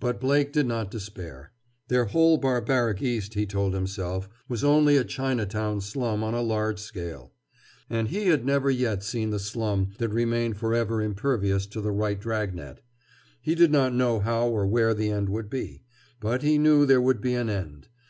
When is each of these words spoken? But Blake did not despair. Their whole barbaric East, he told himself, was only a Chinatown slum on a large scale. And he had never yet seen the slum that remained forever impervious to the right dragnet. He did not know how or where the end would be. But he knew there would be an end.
But 0.00 0.18
Blake 0.22 0.54
did 0.54 0.64
not 0.66 0.90
despair. 0.90 1.52
Their 1.88 2.06
whole 2.06 2.38
barbaric 2.38 3.02
East, 3.02 3.34
he 3.34 3.44
told 3.44 3.74
himself, 3.74 4.26
was 4.48 4.64
only 4.64 4.96
a 4.96 5.04
Chinatown 5.04 5.82
slum 5.82 6.24
on 6.24 6.32
a 6.32 6.40
large 6.40 6.78
scale. 6.78 7.34
And 7.90 8.08
he 8.08 8.28
had 8.28 8.46
never 8.46 8.70
yet 8.70 9.02
seen 9.02 9.28
the 9.28 9.38
slum 9.38 9.90
that 9.98 10.08
remained 10.08 10.56
forever 10.56 11.02
impervious 11.02 11.66
to 11.66 11.82
the 11.82 11.92
right 11.92 12.18
dragnet. 12.18 12.80
He 13.42 13.54
did 13.54 13.70
not 13.70 13.92
know 13.92 14.20
how 14.20 14.48
or 14.48 14.66
where 14.66 14.94
the 14.94 15.10
end 15.10 15.28
would 15.28 15.50
be. 15.50 15.82
But 16.20 16.40
he 16.40 16.56
knew 16.56 16.86
there 16.86 17.02
would 17.02 17.20
be 17.20 17.34
an 17.34 17.50
end. 17.50 17.88